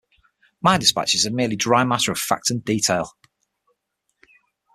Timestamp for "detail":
2.65-3.11